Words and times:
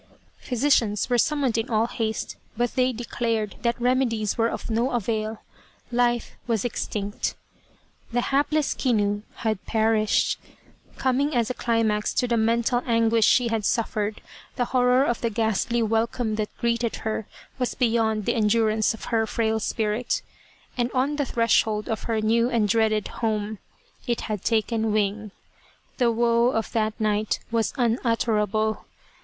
Physicians 0.39 1.11
were 1.11 1.19
summoned 1.19 1.59
in 1.59 1.69
all 1.69 1.85
haste, 1.85 2.35
but 2.57 2.73
they 2.73 2.91
declared 2.91 3.53
that 3.61 3.79
remedies 3.79 4.35
were 4.35 4.49
of 4.49 4.67
no 4.71 4.89
avail 4.93 5.43
life 5.91 6.35
was 6.47 6.65
extinct. 6.65 7.35
The 8.11 8.21
hapless 8.21 8.73
Kinu 8.73 9.21
had 9.45 9.63
perished. 9.67 10.39
Coming 10.97 11.35
as 11.35 11.51
a 11.51 11.53
climax 11.53 12.15
to 12.15 12.27
the 12.27 12.35
mental 12.35 12.81
anguish 12.87 13.27
she 13.27 13.49
had 13.49 13.63
suffered, 13.63 14.21
the 14.55 14.65
horror 14.73 15.05
of 15.05 15.21
the 15.21 15.29
ghastly 15.29 15.83
welcome 15.83 16.33
that 16.33 16.49
had 16.49 16.57
greeted 16.57 16.95
her, 17.05 17.27
was 17.59 17.75
beyond 17.75 18.25
232 18.25 18.25
Kinu 18.25 18.25
Returns 18.25 18.25
from 18.25 18.25
the 18.25 18.25
Grave 18.25 18.25
the 18.25 18.39
endurance 18.41 18.93
of 18.95 19.11
her 19.11 19.27
frail 19.31 19.59
spirit, 19.59 20.21
and 20.79 20.91
on 20.93 21.17
the 21.17 21.25
threshold 21.25 21.87
of 21.87 22.03
her 22.05 22.19
new 22.19 22.49
and 22.49 22.67
dreaded 22.67 23.07
home, 23.19 23.59
it 24.07 24.21
had 24.21 24.43
taken 24.43 24.91
wing. 24.91 25.29
The 25.99 26.11
woe 26.11 26.47
of 26.47 26.71
that 26.71 26.99
night 26.99 27.37
was 27.51 27.71
unutterable. 27.77 28.85